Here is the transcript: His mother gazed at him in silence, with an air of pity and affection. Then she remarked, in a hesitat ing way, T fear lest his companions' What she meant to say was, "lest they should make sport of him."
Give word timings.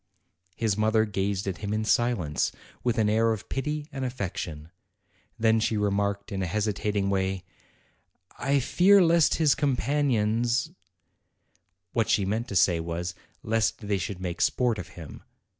His 0.55 0.75
mother 0.75 1.05
gazed 1.05 1.45
at 1.45 1.59
him 1.59 1.75
in 1.75 1.85
silence, 1.85 2.51
with 2.83 2.97
an 2.97 3.07
air 3.07 3.31
of 3.33 3.49
pity 3.49 3.87
and 3.91 4.03
affection. 4.03 4.71
Then 5.37 5.59
she 5.59 5.77
remarked, 5.77 6.31
in 6.31 6.41
a 6.41 6.47
hesitat 6.47 6.95
ing 6.95 7.11
way, 7.11 7.43
T 8.43 8.59
fear 8.61 9.03
lest 9.03 9.35
his 9.35 9.53
companions' 9.53 10.71
What 11.93 12.09
she 12.09 12.25
meant 12.25 12.47
to 12.47 12.55
say 12.55 12.79
was, 12.79 13.13
"lest 13.43 13.77
they 13.87 13.99
should 13.99 14.19
make 14.19 14.41
sport 14.41 14.79
of 14.79 14.87
him." 14.97 15.21